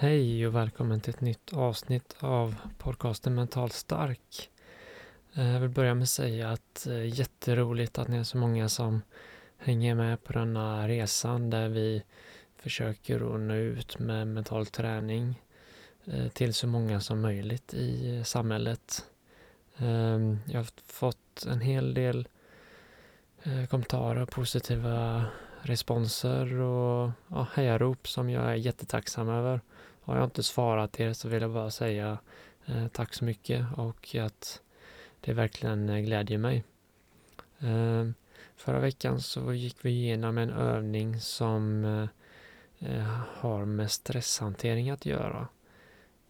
Hej 0.00 0.46
och 0.46 0.54
välkommen 0.54 1.00
till 1.00 1.14
ett 1.14 1.20
nytt 1.20 1.52
avsnitt 1.52 2.16
av 2.20 2.54
podcasten 2.78 3.34
Mentalt 3.34 3.72
stark. 3.72 4.50
Eh, 5.34 5.52
jag 5.52 5.60
vill 5.60 5.70
börja 5.70 5.94
med 5.94 6.02
att 6.02 6.08
säga 6.08 6.50
att 6.50 6.84
det 6.86 6.94
är 6.94 7.02
jätteroligt 7.02 7.98
att 7.98 8.08
ni 8.08 8.16
är 8.16 8.22
så 8.22 8.38
många 8.38 8.68
som 8.68 9.02
hänger 9.56 9.94
med 9.94 10.24
på 10.24 10.32
denna 10.32 10.88
resan 10.88 11.50
där 11.50 11.68
vi 11.68 12.02
försöker 12.56 13.34
att 13.34 13.40
nå 13.40 13.54
ut 13.54 13.98
med 13.98 14.26
mental 14.26 14.66
träning 14.66 15.42
eh, 16.04 16.28
till 16.28 16.54
så 16.54 16.66
många 16.66 17.00
som 17.00 17.20
möjligt 17.20 17.74
i 17.74 18.22
samhället. 18.24 19.06
Ehm, 19.78 20.38
jag 20.46 20.60
har 20.60 20.68
fått 20.86 21.46
en 21.48 21.60
hel 21.60 21.94
del 21.94 22.28
kommentarer 23.68 24.22
och 24.22 24.30
positiva 24.30 25.24
responser 25.68 26.60
och 26.60 27.10
ja, 27.28 27.46
hejarop 27.52 28.08
som 28.08 28.30
jag 28.30 28.44
är 28.44 28.54
jättetacksam 28.54 29.28
över. 29.28 29.60
Har 30.00 30.16
jag 30.16 30.24
inte 30.24 30.42
svarat 30.42 31.00
er 31.00 31.12
så 31.12 31.28
vill 31.28 31.42
jag 31.42 31.50
bara 31.50 31.70
säga 31.70 32.18
eh, 32.66 32.88
tack 32.88 33.14
så 33.14 33.24
mycket 33.24 33.66
och 33.76 34.14
att 34.14 34.62
det 35.20 35.32
verkligen 35.32 35.88
eh, 35.88 36.00
glädjer 36.00 36.38
mig. 36.38 36.64
Eh, 37.58 38.10
förra 38.56 38.80
veckan 38.80 39.20
så 39.20 39.52
gick 39.52 39.84
vi 39.84 39.90
igenom 39.90 40.38
en 40.38 40.50
övning 40.50 41.20
som 41.20 41.84
eh, 41.84 42.08
eh 42.78 43.20
har 43.26 43.64
med 43.64 43.90
stresshantering 43.90 44.90
att 44.90 45.06
göra. 45.06 45.48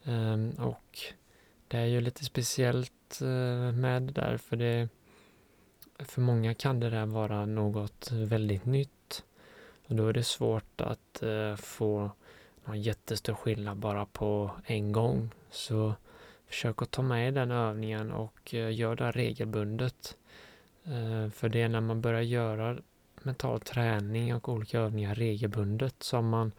Ehm, 0.04 0.50
och 0.50 0.98
det 1.68 1.78
är 1.78 1.86
ju 1.86 2.00
lite 2.00 2.24
speciellt 2.24 3.20
eh, 3.20 3.72
med 3.72 4.02
det 4.02 4.12
där 4.12 4.36
för 4.36 4.56
det 4.56 4.88
för 5.98 6.20
många 6.20 6.54
kan 6.54 6.80
det 6.80 6.90
där 6.90 7.06
vara 7.06 7.46
något 7.46 8.10
väldigt 8.12 8.64
nytt. 8.64 8.97
Och 9.88 9.94
då 9.94 10.08
är 10.08 10.12
det 10.12 10.24
svårt 10.24 10.80
att 10.80 11.22
eh, 11.22 11.56
få 11.56 12.10
någon 12.64 12.82
jättestor 12.82 13.34
skillnad 13.34 13.76
bara 13.76 14.06
på 14.06 14.50
en 14.64 14.92
gång. 14.92 15.30
Så 15.50 15.94
försök 16.46 16.82
att 16.82 16.90
ta 16.90 17.02
med 17.02 17.34
den 17.34 17.50
övningen 17.50 18.12
och 18.12 18.54
eh, 18.54 18.74
gör 18.74 18.96
det 18.96 19.10
regelbundet. 19.10 20.16
Eh, 20.84 21.30
för 21.30 21.48
det 21.48 21.62
är 21.62 21.68
när 21.68 21.80
man 21.80 22.00
börjar 22.00 22.20
göra 22.20 22.78
mental 23.22 23.60
träning 23.60 24.34
och 24.34 24.48
olika 24.48 24.78
övningar 24.78 25.14
regelbundet 25.14 26.02
som 26.02 26.28
man 26.28 26.52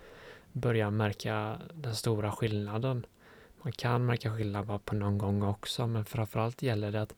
börjar 0.51 0.91
märka 0.91 1.57
den 1.73 1.95
stora 1.95 2.31
skillnaden. 2.31 3.05
Man 3.61 3.71
kan 3.71 4.05
märka 4.05 4.37
skillnad 4.37 4.65
bara 4.65 4.79
på 4.79 4.95
någon 4.95 5.17
gång 5.17 5.43
också 5.43 5.87
men 5.87 6.05
framförallt 6.05 6.61
gäller 6.61 6.91
det 6.91 7.01
att 7.01 7.15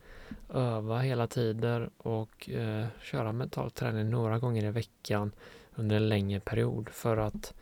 öva 0.54 1.00
hela 1.00 1.28
tiden 1.28 1.90
och 1.98 2.50
eh, 2.50 2.86
köra 3.02 3.32
mental 3.32 3.72
träning 3.72 4.10
några 4.10 4.40
gånger 4.40 4.66
i 4.66 4.72
veckan 4.72 5.32
under 5.76 5.96
en 5.96 6.10
längre 6.10 6.40
period 6.40 6.90
för 6.90 7.18
att 7.18 7.54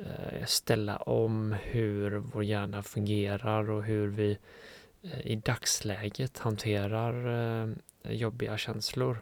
Eh, 0.00 0.44
ställa 0.44 0.96
om 0.96 1.52
hur 1.62 2.10
vår 2.10 2.44
hjärna 2.44 2.82
fungerar 2.82 3.70
och 3.70 3.84
hur 3.84 4.08
vi 4.08 4.38
eh, 5.02 5.26
i 5.26 5.36
dagsläget 5.36 6.38
hanterar 6.38 7.26
eh, 7.28 8.12
jobbiga 8.12 8.58
känslor. 8.58 9.20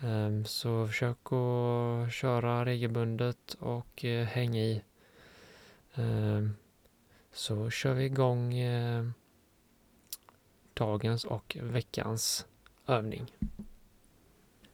Ehm, 0.00 0.44
så 0.44 0.86
försök 0.86 1.32
att 1.32 2.12
köra 2.12 2.64
regelbundet 2.64 3.56
och 3.60 4.04
eh, 4.04 4.26
häng 4.26 4.56
i. 4.56 4.82
Ehm, 5.94 6.56
så 7.32 7.70
kör 7.70 7.94
vi 7.94 8.04
igång 8.04 8.54
eh, 8.54 9.04
dagens 10.74 11.24
och 11.24 11.56
veckans 11.60 12.46
övning. 12.86 13.32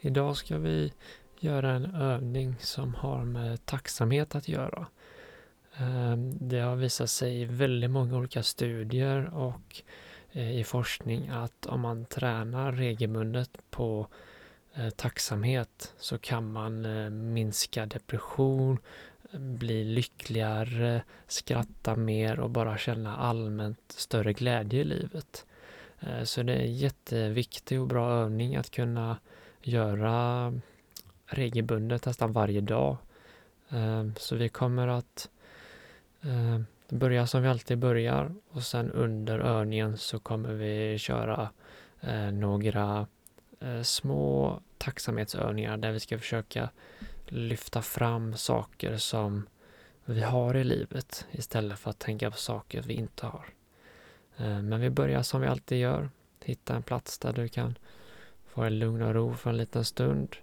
Idag 0.00 0.36
ska 0.36 0.58
vi 0.58 0.92
göra 1.40 1.72
en 1.72 1.94
övning 1.94 2.56
som 2.60 2.94
har 2.94 3.24
med 3.24 3.66
tacksamhet 3.66 4.34
att 4.34 4.48
göra. 4.48 4.86
Ehm, 5.76 6.48
det 6.48 6.60
har 6.60 6.76
visat 6.76 7.10
sig 7.10 7.40
i 7.40 7.44
väldigt 7.44 7.90
många 7.90 8.16
olika 8.16 8.42
studier 8.42 9.34
och 9.34 9.82
eh, 10.32 10.58
i 10.58 10.64
forskning 10.64 11.28
att 11.28 11.66
om 11.66 11.80
man 11.80 12.04
tränar 12.04 12.72
regelbundet 12.72 13.50
på 13.70 14.06
eh, 14.74 14.90
tacksamhet 14.90 15.94
så 15.98 16.18
kan 16.18 16.52
man 16.52 16.84
eh, 16.84 17.10
minska 17.10 17.86
depression, 17.86 18.78
bli 19.32 19.84
lyckligare, 19.84 21.02
skratta 21.26 21.96
mer 21.96 22.40
och 22.40 22.50
bara 22.50 22.78
känna 22.78 23.16
allmänt 23.16 23.92
större 23.96 24.32
glädje 24.32 24.80
i 24.80 24.84
livet. 24.84 25.46
Så 26.24 26.42
det 26.42 26.52
är 26.52 26.60
en 26.60 26.76
jätteviktig 26.76 27.80
och 27.80 27.86
bra 27.86 28.10
övning 28.10 28.56
att 28.56 28.70
kunna 28.70 29.16
göra 29.66 30.52
regelbundet 31.26 32.06
nästan 32.06 32.32
varje 32.32 32.60
dag. 32.60 32.96
Ehm, 33.70 34.14
så 34.16 34.36
vi 34.36 34.48
kommer 34.48 34.88
att 34.88 35.30
ehm, 36.22 36.66
börja 36.88 37.26
som 37.26 37.42
vi 37.42 37.48
alltid 37.48 37.78
börjar 37.78 38.34
och 38.50 38.62
sen 38.62 38.90
under 38.90 39.38
övningen 39.38 39.96
så 39.96 40.18
kommer 40.18 40.52
vi 40.52 40.98
köra 40.98 41.50
eh, 42.00 42.32
några 42.32 43.06
eh, 43.60 43.82
små 43.82 44.60
tacksamhetsövningar 44.78 45.76
där 45.76 45.92
vi 45.92 46.00
ska 46.00 46.18
försöka 46.18 46.70
lyfta 47.26 47.82
fram 47.82 48.36
saker 48.36 48.96
som 48.96 49.46
vi 50.04 50.22
har 50.22 50.56
i 50.56 50.64
livet 50.64 51.26
istället 51.30 51.78
för 51.78 51.90
att 51.90 51.98
tänka 51.98 52.30
på 52.30 52.36
saker 52.36 52.82
vi 52.82 52.94
inte 52.94 53.26
har. 53.26 53.46
Ehm, 54.36 54.68
men 54.68 54.80
vi 54.80 54.90
börjar 54.90 55.22
som 55.22 55.40
vi 55.40 55.46
alltid 55.46 55.78
gör. 55.78 56.10
Hitta 56.44 56.76
en 56.76 56.82
plats 56.82 57.18
där 57.18 57.32
du 57.32 57.48
kan 57.48 57.78
Få 58.56 58.62
en 58.62 58.78
lugn 58.78 59.02
och 59.02 59.14
ro 59.14 59.32
för 59.32 59.50
en 59.50 59.56
liten 59.56 59.84
stund. 59.84 60.36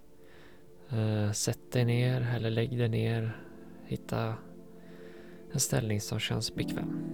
Eh, 0.90 1.32
sätt 1.32 1.72
dig 1.72 1.84
ner 1.84 2.34
eller 2.36 2.50
lägg 2.50 2.78
dig 2.78 2.88
ner. 2.88 3.36
Hitta 3.84 4.34
en 5.52 5.60
ställning 5.60 6.00
som 6.00 6.18
känns 6.18 6.54
bekväm. 6.54 7.04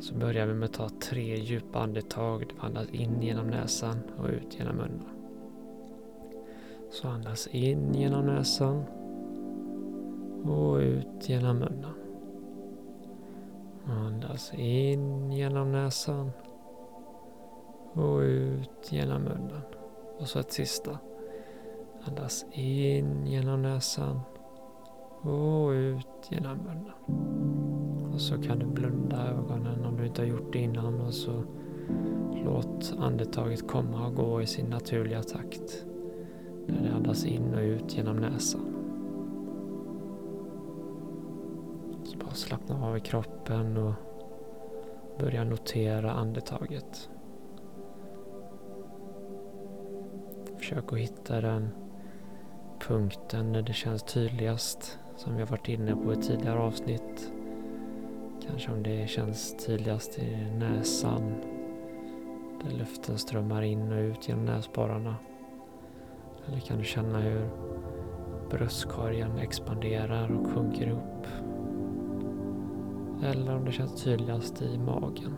Så 0.00 0.14
börjar 0.14 0.46
vi 0.46 0.54
med 0.54 0.66
att 0.66 0.74
ta 0.74 0.88
tre 0.88 1.36
djupa 1.36 1.78
andetag. 1.78 2.44
Du 2.48 2.66
andas 2.66 2.88
in 2.90 3.22
genom 3.22 3.46
näsan 3.46 3.98
och 4.18 4.28
ut 4.28 4.58
genom 4.58 4.76
munnen. 4.76 5.08
Så 6.90 7.08
andas 7.08 7.46
in 7.46 7.94
genom 7.94 8.26
näsan 8.26 8.84
och 10.44 10.76
ut 10.76 11.28
genom 11.28 11.58
munnen. 11.58 11.94
Andas 13.84 14.54
in 14.54 15.32
genom 15.32 15.72
näsan 15.72 16.30
och 17.92 18.18
ut 18.18 18.92
genom 18.92 19.22
munnen. 19.22 19.75
Och 20.18 20.28
så 20.28 20.38
ett 20.38 20.52
sista. 20.52 20.98
Andas 22.04 22.46
in 22.52 23.26
genom 23.26 23.62
näsan 23.62 24.20
och 25.20 25.70
ut 25.70 26.06
genom 26.28 26.58
munnen. 26.58 26.92
Och 28.14 28.20
så 28.20 28.42
kan 28.42 28.58
du 28.58 28.66
blunda 28.66 29.28
ögonen 29.28 29.84
om 29.84 29.96
du 29.96 30.06
inte 30.06 30.22
har 30.22 30.26
gjort 30.26 30.52
det 30.52 30.58
innan 30.58 31.00
och 31.00 31.14
så 31.14 31.42
låt 32.44 32.94
andetaget 32.98 33.68
komma 33.68 34.06
och 34.06 34.14
gå 34.14 34.42
i 34.42 34.46
sin 34.46 34.66
naturliga 34.66 35.22
takt. 35.22 35.84
Där 36.66 36.82
det 36.82 36.94
andas 36.94 37.24
in 37.24 37.54
och 37.54 37.60
ut 37.60 37.96
genom 37.96 38.16
näsan. 38.16 38.76
Så 42.04 42.18
bara 42.18 42.34
slappna 42.34 42.86
av 42.86 42.96
i 42.96 43.00
kroppen 43.00 43.76
och 43.76 43.92
börja 45.18 45.44
notera 45.44 46.12
andetaget. 46.12 47.10
Försök 50.66 50.92
att 50.92 50.98
hitta 50.98 51.40
den 51.40 51.68
punkten 52.78 53.52
där 53.52 53.62
det 53.62 53.72
känns 53.72 54.02
tydligast 54.02 54.98
som 55.16 55.34
vi 55.34 55.40
har 55.42 55.48
varit 55.48 55.68
inne 55.68 55.96
på 55.96 56.12
i 56.12 56.16
tidigare 56.16 56.58
avsnitt. 56.58 57.32
Kanske 58.46 58.72
om 58.72 58.82
det 58.82 59.10
känns 59.10 59.66
tydligast 59.66 60.18
i 60.18 60.36
näsan 60.58 61.34
där 62.64 62.78
luften 62.78 63.18
strömmar 63.18 63.62
in 63.62 63.92
och 63.92 63.98
ut 63.98 64.28
genom 64.28 64.44
näsborrarna. 64.44 65.16
Eller 66.46 66.60
kan 66.60 66.78
du 66.78 66.84
känna 66.84 67.20
hur 67.20 67.48
bröstkorgen 68.50 69.38
expanderar 69.38 70.32
och 70.32 70.46
sjunker 70.46 70.86
ihop. 70.86 71.26
Eller 73.24 73.56
om 73.56 73.64
det 73.64 73.72
känns 73.72 74.02
tydligast 74.02 74.62
i 74.62 74.78
magen. 74.78 75.36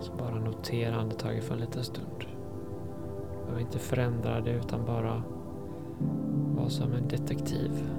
Så 0.00 0.12
bara 0.12 0.38
notera 0.38 0.96
andetaget 0.96 1.44
för 1.44 1.54
en 1.54 1.60
liten 1.60 1.84
stund. 1.84 2.06
Du 2.18 3.44
behöver 3.44 3.60
inte 3.60 3.78
förändra 3.78 4.40
det 4.40 4.50
utan 4.50 4.84
bara 4.86 5.22
vara 6.56 6.68
som 6.68 6.92
en 6.92 7.08
detektiv. 7.08 7.90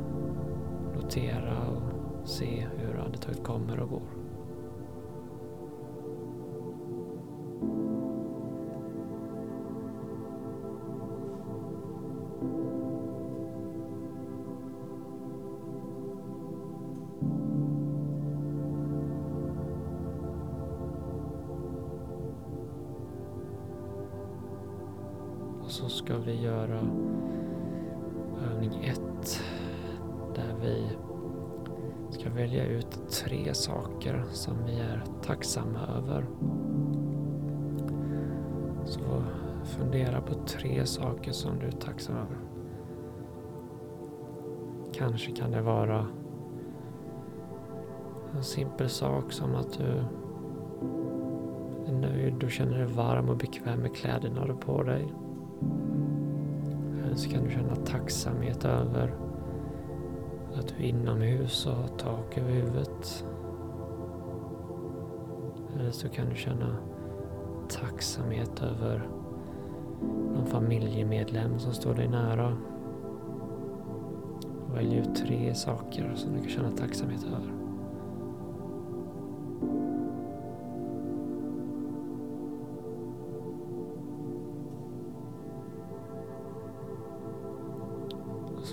Notera 0.95 1.57
och 1.67 2.27
se 2.27 2.67
hur 2.77 2.99
andetaget 2.99 3.43
kommer 3.43 3.79
och 3.79 3.89
går. 3.89 4.18
Så 25.79 25.89
ska 25.89 26.17
vi 26.17 26.41
göra 26.41 26.79
övning 28.51 28.83
1 28.83 29.01
där 30.35 30.55
vi 30.61 30.89
ska 32.09 32.29
välja 32.29 32.65
ut 32.65 33.09
tre 33.09 33.53
saker 33.53 34.23
som 34.31 34.53
vi 34.65 34.79
är 34.79 35.03
tacksamma 35.21 35.79
över. 35.97 36.25
Så 38.85 39.23
fundera 39.63 40.21
på 40.21 40.33
tre 40.33 40.85
saker 40.85 41.31
som 41.31 41.59
du 41.59 41.65
är 41.65 41.71
tacksam 41.71 42.15
över. 42.15 42.37
Kanske 44.93 45.31
kan 45.31 45.51
det 45.51 45.61
vara 45.61 46.07
en 48.35 48.43
simpel 48.43 48.89
sak 48.89 49.31
som 49.31 49.55
att 49.55 49.77
du 49.77 50.03
är 51.87 51.93
nöjd 51.93 52.43
och 52.43 52.51
känner 52.51 52.77
dig 52.77 52.87
varm 52.87 53.29
och 53.29 53.37
bekväm 53.37 53.79
med 53.79 53.95
kläderna 53.95 54.45
du 54.45 54.51
har 54.51 54.59
på 54.59 54.83
dig. 54.83 55.13
Eller 57.05 57.15
så 57.15 57.29
kan 57.29 57.43
du 57.43 57.49
känna 57.49 57.75
tacksamhet 57.75 58.65
över 58.65 59.15
att 60.55 60.67
du 60.67 60.83
är 60.83 60.87
inomhus 60.87 61.65
och 61.65 61.73
har 61.73 61.87
tak 61.87 62.37
över 62.37 62.51
huvudet. 62.51 63.25
Eller 65.75 65.91
så 65.91 66.09
kan 66.09 66.29
du 66.29 66.35
känna 66.35 66.77
tacksamhet 67.69 68.63
över 68.63 69.09
någon 70.35 70.45
familjemedlem 70.45 71.59
som 71.59 71.73
står 71.73 71.93
dig 71.93 72.07
nära. 72.07 72.57
Välj 74.73 74.97
ut 74.97 75.15
tre 75.15 75.55
saker 75.55 76.11
som 76.15 76.33
du 76.33 76.39
kan 76.39 76.49
känna 76.49 76.71
tacksamhet 76.71 77.23
över. 77.23 77.58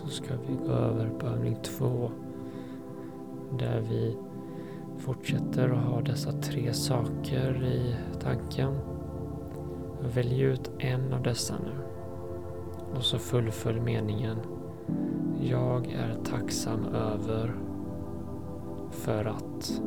Så 0.06 0.12
ska 0.12 0.34
vi 0.48 0.54
gå 0.54 0.72
över 0.72 1.10
på 1.18 1.26
övning 1.26 1.56
två. 1.62 2.10
Där 3.58 3.80
vi 3.80 4.16
fortsätter 4.98 5.68
att 5.70 5.84
ha 5.84 6.00
dessa 6.00 6.32
tre 6.32 6.72
saker 6.72 7.64
i 7.64 7.94
tanken. 8.20 8.74
Välj 10.14 10.40
ut 10.40 10.70
en 10.78 11.12
av 11.12 11.22
dessa 11.22 11.54
nu. 11.64 11.72
Och 12.96 13.02
så 13.02 13.18
fullfölj 13.18 13.80
meningen. 13.80 14.38
Jag 15.40 15.86
är 15.86 16.16
tacksam 16.24 16.84
över 16.84 17.54
för 18.90 19.24
att. 19.24 19.82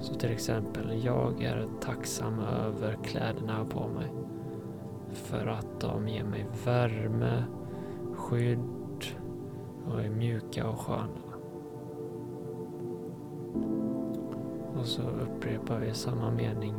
Så 0.00 0.14
till 0.14 0.30
exempel, 0.30 1.04
jag 1.04 1.42
är 1.42 1.68
tacksam 1.80 2.40
över 2.40 2.98
kläderna 3.04 3.52
jag 3.52 3.58
har 3.58 3.64
på 3.64 3.88
mig. 3.88 4.12
För 5.12 5.46
att 5.46 5.80
de 5.80 6.08
ger 6.08 6.24
mig 6.24 6.46
värme, 6.64 7.44
skydd 8.14 8.58
och 9.88 10.00
är 10.00 10.10
mjuka 10.10 10.68
och 10.68 10.78
sköna. 10.78 11.08
Och 14.80 14.86
så 14.86 15.02
upprepar 15.02 15.78
vi 15.78 15.94
samma 15.94 16.30
mening 16.30 16.74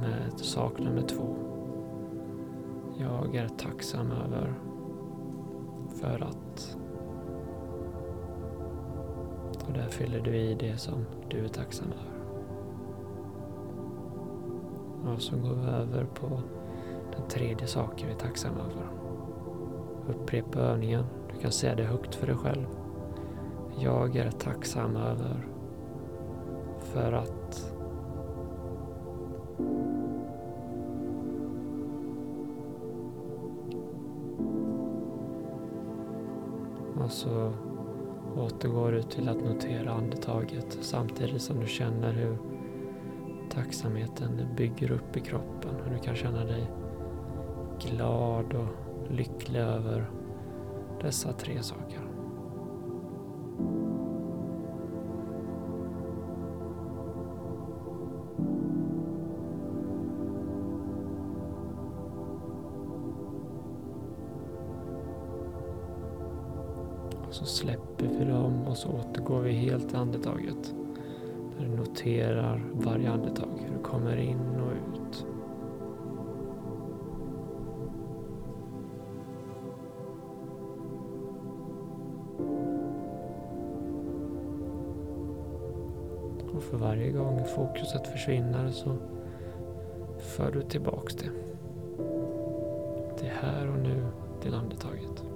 med 0.00 0.32
sak 0.40 0.78
nummer 0.78 1.02
två. 1.02 1.36
Jag 2.98 3.36
är 3.36 3.48
tacksam 3.48 4.10
över 4.10 4.54
för 6.00 6.22
att 6.22 6.76
och 9.66 9.72
där 9.72 9.88
fyller 9.88 10.20
du 10.20 10.36
i 10.36 10.54
det 10.54 10.76
som 10.76 11.06
du 11.28 11.44
är 11.44 11.48
tacksam 11.48 11.92
över. 11.92 12.16
Och 15.14 15.22
så 15.22 15.36
går 15.36 15.54
vi 15.54 15.66
över 15.66 16.04
på 16.04 16.40
den 17.16 17.28
tredje 17.28 17.66
saken 17.66 18.06
vi 18.08 18.14
är 18.14 18.18
tacksamma 18.18 18.58
över. 18.58 18.88
Upprepa 20.08 20.58
övningen 20.58 21.04
du 21.36 21.42
kan 21.42 21.52
säga 21.52 21.74
det 21.74 21.84
högt 21.84 22.14
för 22.14 22.26
dig 22.26 22.36
själv. 22.36 22.66
Jag 23.78 24.16
är 24.16 24.30
tacksam 24.30 24.96
över 24.96 25.46
för 26.80 27.12
att 27.12 27.72
Och 37.04 37.12
så 37.12 37.52
återgår 38.36 38.92
du 38.92 39.02
till 39.02 39.28
att 39.28 39.44
notera 39.44 39.92
andetaget 39.92 40.78
samtidigt 40.80 41.42
som 41.42 41.60
du 41.60 41.66
känner 41.66 42.12
hur 42.12 42.38
tacksamheten 43.50 44.48
bygger 44.56 44.90
upp 44.90 45.16
i 45.16 45.20
kroppen. 45.20 45.70
Hur 45.84 45.94
du 45.94 45.98
kan 45.98 46.14
känna 46.14 46.44
dig 46.44 46.70
glad 47.80 48.54
och 48.54 49.12
lycklig 49.12 49.60
över 49.60 50.10
dessa 51.00 51.32
tre 51.32 51.62
saker. 51.62 52.00
Och 67.28 67.34
så 67.34 67.44
släpper 67.44 68.06
vi 68.06 68.24
dem 68.24 68.66
och 68.66 68.76
så 68.76 68.88
återgår 68.88 69.40
vi 69.40 69.52
helt 69.52 69.88
till 69.88 69.98
andetaget. 69.98 70.74
Där 71.58 71.64
du 71.64 71.76
noterar 71.76 72.64
varje 72.72 73.10
andetag, 73.10 73.48
hur 73.58 73.76
du 73.76 73.82
kommer 73.82 74.16
in 74.16 74.60
och 74.60 74.72
ut. 74.72 75.26
Och 86.56 86.62
för 86.62 86.76
varje 86.76 87.10
gång 87.10 87.44
fokuset 87.44 88.06
försvinner 88.06 88.70
så 88.70 88.96
för 90.18 90.52
du 90.52 90.62
tillbaks 90.62 91.14
det. 91.14 91.30
Det 93.20 93.26
är 93.26 93.34
här 93.42 93.68
och 93.68 93.78
nu 93.78 94.06
till 94.42 94.54
andetaget. 94.54 95.35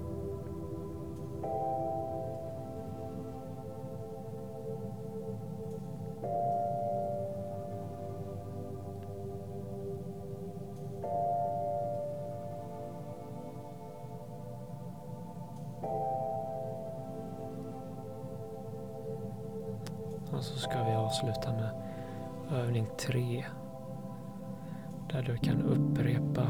Avsluta 21.10 21.52
med 21.52 21.70
övning 22.60 22.86
tre. 22.96 23.44
Där 25.12 25.22
du 25.22 25.36
kan 25.36 25.62
upprepa 25.62 26.46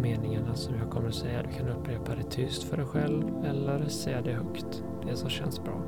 meningarna 0.00 0.54
som 0.54 0.74
jag 0.74 0.90
kommer 0.90 1.08
att 1.08 1.14
säga. 1.14 1.42
Du 1.42 1.48
kan 1.48 1.68
upprepa 1.68 2.14
det 2.14 2.30
tyst 2.30 2.62
för 2.62 2.76
dig 2.76 2.86
själv 2.86 3.44
eller 3.44 3.88
säga 3.88 4.22
det 4.22 4.32
högt. 4.32 4.84
Det 5.06 5.16
som 5.16 5.30
känns 5.30 5.64
bra. 5.64 5.82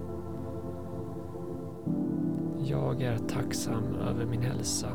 Jag 2.59 3.03
är 3.03 3.19
tacksam 3.19 3.95
över 3.95 4.27
min 4.27 4.43
hälsa. 4.43 4.89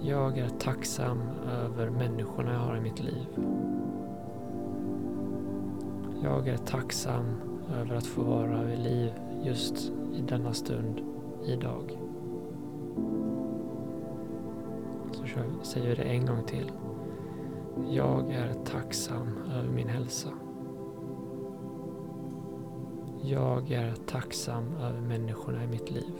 Jag 0.00 0.38
är 0.38 0.48
tacksam 0.48 1.22
över 1.64 1.90
människorna 1.90 2.52
jag 2.52 2.60
har 2.60 2.76
i 2.76 2.80
mitt 2.80 3.00
liv. 3.00 3.26
Jag 6.22 6.48
är 6.48 6.56
tacksam 6.56 7.24
över 7.80 7.96
att 7.96 8.06
få 8.06 8.22
vara 8.22 8.62
vid 8.62 8.78
liv 8.78 9.12
just 9.44 9.92
i 10.14 10.20
denna 10.20 10.52
stund, 10.52 11.00
idag. 11.46 11.98
Så 15.12 15.24
säger 15.62 15.88
vi 15.88 15.94
det 15.94 16.02
en 16.02 16.26
gång 16.26 16.42
till. 16.46 16.72
Jag 17.90 18.32
är 18.32 18.52
tacksam 18.64 19.28
över 19.54 19.68
min 19.68 19.88
hälsa. 19.88 20.28
Jag 23.22 23.70
är 23.70 23.94
tacksam 24.06 24.64
över 24.76 25.00
människorna 25.00 25.64
i 25.64 25.66
mitt 25.66 25.90
liv. 25.90 26.14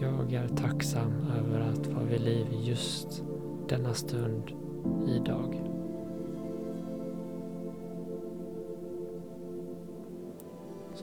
Jag 0.00 0.32
är 0.32 0.48
tacksam 0.48 1.12
över 1.38 1.60
att 1.60 1.86
vara 1.86 2.04
vid 2.04 2.20
liv 2.20 2.46
just 2.50 3.24
denna 3.68 3.94
stund 3.94 4.52
idag. 5.06 5.67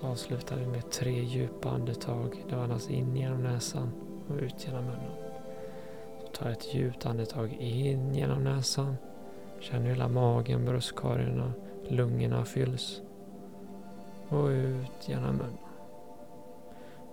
Avslutar 0.06 0.56
vi 0.56 0.66
med 0.66 0.92
tre 0.92 1.24
djupa 1.24 1.70
andetag. 1.70 2.44
Du 2.50 2.56
andas 2.56 2.90
in 2.90 3.16
genom 3.16 3.44
näsan 3.44 3.92
och 4.30 4.36
ut 4.36 4.68
genom 4.68 4.86
munnen. 4.86 5.12
Så 6.22 6.28
ta 6.28 6.50
ett 6.50 6.74
djupt 6.74 7.06
andetag 7.06 7.54
in 7.54 8.16
genom 8.16 8.44
näsan. 8.44 8.98
Känn 9.60 9.82
hur 9.82 9.90
hela 9.90 10.08
magen, 10.08 10.66
bröstkorgarna, 10.66 11.54
lungorna 11.88 12.46
fylls. 12.46 13.02
Och 14.30 14.48
ut 14.48 15.08
genom 15.10 15.36
munnen. 15.36 15.58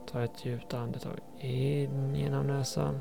Ta 0.07 0.23
ett 0.23 0.45
djupt 0.45 0.75
andetag 0.75 1.19
in 1.39 2.15
genom 2.15 2.47
näsan. 2.47 3.01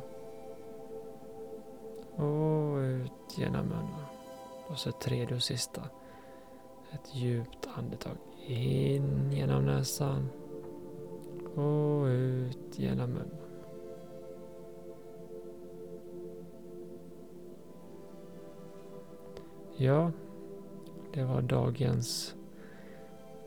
Och 2.15 2.77
ut 2.77 3.37
genom 3.37 3.65
munnen. 3.65 4.05
Och 4.67 4.77
så 4.77 4.91
tredje 4.91 5.35
och 5.35 5.43
sista. 5.43 5.81
Ett 6.91 7.15
djupt 7.15 7.67
andetag 7.77 8.17
in 8.47 9.31
genom 9.31 9.65
näsan. 9.65 10.29
Och 11.55 12.05
ut 12.05 12.79
genom 12.79 13.09
munnen. 13.09 13.37
Ja, 19.77 20.11
det 21.13 21.23
var 21.23 21.41
dagens 21.41 22.35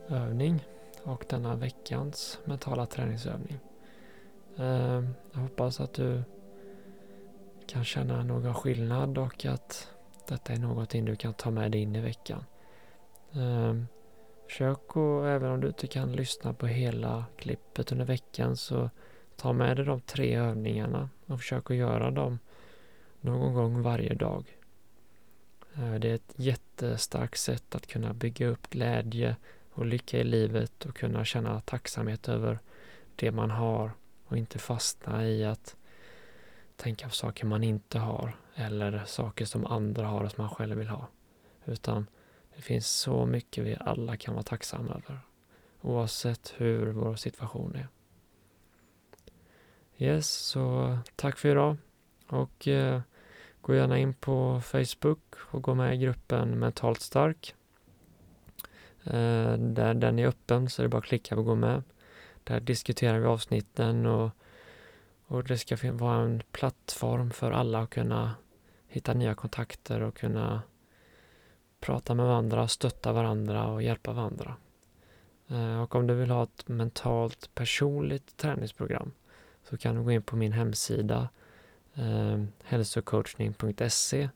övning 0.07 0.65
och 1.03 1.25
denna 1.29 1.55
veckans 1.55 2.39
mentala 2.45 2.85
träningsövning. 2.85 3.59
Ehm, 4.57 5.07
jag 5.31 5.39
hoppas 5.39 5.79
att 5.79 5.93
du 5.93 6.23
kan 7.67 7.83
känna 7.83 8.23
någon 8.23 8.53
skillnad 8.53 9.17
och 9.17 9.45
att 9.45 9.87
detta 10.27 10.53
är 10.53 10.59
någonting 10.59 11.05
du 11.05 11.15
kan 11.15 11.33
ta 11.33 11.51
med 11.51 11.71
dig 11.71 11.81
in 11.81 11.95
i 11.95 12.01
veckan. 12.01 12.43
Ehm, 13.33 13.87
Försök 14.47 14.95
och 14.95 15.27
även 15.27 15.51
om 15.51 15.61
du 15.61 15.67
inte 15.67 15.87
kan 15.87 16.11
lyssna 16.11 16.53
på 16.53 16.67
hela 16.67 17.25
klippet 17.37 17.91
under 17.91 18.05
veckan 18.05 18.57
så 18.57 18.89
ta 19.35 19.53
med 19.53 19.77
dig 19.77 19.85
de 19.85 20.01
tre 20.01 20.35
övningarna 20.35 21.09
och 21.25 21.39
försök 21.39 21.71
att 21.71 21.77
göra 21.77 22.11
dem 22.11 22.39
någon 23.21 23.53
gång 23.53 23.81
varje 23.81 24.13
dag. 24.13 24.57
Eh, 25.75 25.93
det 25.93 26.09
är 26.09 26.15
ett 26.15 26.33
jättestarkt 26.35 27.39
sätt 27.39 27.75
att 27.75 27.87
kunna 27.87 28.13
bygga 28.13 28.47
upp 28.47 28.69
glädje 28.69 29.35
och 29.71 29.85
lycka 29.85 30.19
i 30.19 30.23
livet 30.23 30.85
och 30.85 30.95
kunna 30.95 31.25
känna 31.25 31.61
tacksamhet 31.61 32.29
över 32.29 32.59
det 33.15 33.31
man 33.31 33.51
har 33.51 33.91
och 34.25 34.37
inte 34.37 34.59
fastna 34.59 35.27
i 35.27 35.45
att 35.45 35.75
tänka 36.75 37.07
på 37.07 37.13
saker 37.13 37.45
man 37.45 37.63
inte 37.63 37.99
har 37.99 38.35
eller 38.55 39.03
saker 39.05 39.45
som 39.45 39.65
andra 39.65 40.07
har 40.07 40.23
och 40.23 40.31
som 40.31 40.43
man 40.43 40.55
själv 40.55 40.77
vill 40.77 40.87
ha. 40.87 41.07
Utan 41.65 42.07
det 42.55 42.61
finns 42.61 42.89
så 42.89 43.25
mycket 43.25 43.63
vi 43.63 43.77
alla 43.79 44.17
kan 44.17 44.33
vara 44.33 44.43
tacksamma 44.43 44.91
över 44.91 45.19
oavsett 45.81 46.53
hur 46.57 46.91
vår 46.91 47.15
situation 47.15 47.75
är. 47.75 47.87
Yes, 49.97 50.29
så 50.29 50.97
tack 51.15 51.37
för 51.37 51.49
idag 51.49 51.77
och 52.27 52.67
eh, 52.67 53.01
gå 53.61 53.75
gärna 53.75 53.97
in 53.97 54.13
på 54.13 54.61
Facebook 54.65 55.21
och 55.35 55.61
gå 55.61 55.75
med 55.75 55.95
i 55.95 55.97
gruppen 55.97 56.59
Mentalt 56.59 57.01
Stark 57.01 57.55
Eh, 59.05 59.53
där 59.57 59.93
den 59.93 60.19
är 60.19 60.27
öppen 60.27 60.69
så 60.69 60.81
är 60.81 60.83
det 60.83 60.89
bara 60.89 60.97
att 60.97 61.03
klicka 61.03 61.37
och 61.37 61.45
gå 61.45 61.55
med. 61.55 61.83
Där 62.43 62.59
diskuterar 62.59 63.19
vi 63.19 63.25
avsnitten 63.25 64.05
och, 64.05 64.31
och 65.25 65.43
det 65.43 65.57
ska 65.57 65.77
vara 65.91 66.21
en 66.21 66.43
plattform 66.51 67.31
för 67.31 67.51
alla 67.51 67.79
att 67.79 67.89
kunna 67.89 68.35
hitta 68.87 69.13
nya 69.13 69.35
kontakter 69.35 70.01
och 70.01 70.17
kunna 70.17 70.61
prata 71.79 72.13
med 72.13 72.25
varandra, 72.25 72.67
stötta 72.67 73.13
varandra 73.13 73.67
och 73.67 73.83
hjälpa 73.83 74.13
varandra. 74.13 74.55
Eh, 75.47 75.81
och 75.81 75.95
om 75.95 76.07
du 76.07 76.13
vill 76.13 76.31
ha 76.31 76.43
ett 76.43 76.67
mentalt 76.67 77.49
personligt 77.55 78.37
träningsprogram 78.37 79.11
så 79.69 79.77
kan 79.77 79.95
du 79.95 80.03
gå 80.03 80.11
in 80.11 80.23
på 80.23 80.35
min 80.35 80.51
hemsida 80.51 81.29
eh, 81.95 82.43
hälsocoachning.se 82.63 84.29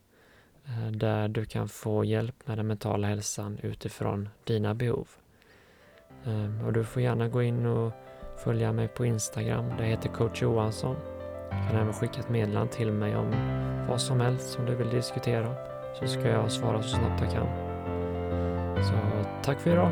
Eh, 0.70 0.92
där 0.92 1.28
du 1.28 1.46
kan 1.46 1.70
få 1.70 2.04
hjälp 2.06 2.48
med 2.48 2.58
den 2.58 2.68
mentala 2.68 3.08
hälsan 3.08 3.60
utifrån 3.64 4.30
dina 4.44 4.74
behov. 4.74 5.08
Eh, 6.26 6.66
och 6.66 6.74
du 6.74 6.84
får 6.84 7.02
gärna 7.02 7.28
gå 7.28 7.44
in 7.44 7.66
och 7.66 7.94
följa 8.44 8.72
mig 8.72 8.88
på 8.88 9.06
Instagram. 9.06 9.70
Där 9.78 9.86
heter 9.86 10.10
coach 10.10 10.42
Johansson. 10.42 10.96
Du 11.50 11.72
kan 11.72 11.82
även 11.82 11.94
skicka 11.94 12.20
ett 12.20 12.30
meddelande 12.30 12.74
till 12.74 12.92
mig 12.92 13.16
om 13.16 13.32
vad 13.90 14.02
som 14.02 14.20
helst 14.20 14.50
som 14.50 14.66
du 14.66 14.76
vill 14.76 14.90
diskutera 14.90 15.56
så 15.94 16.08
ska 16.08 16.30
jag 16.30 16.52
svara 16.52 16.82
så 16.82 16.90
snabbt 16.90 17.22
jag 17.22 17.32
kan. 17.32 17.48
Så 18.84 18.94
tack 19.44 19.60
för 19.60 19.72
idag! 19.72 19.92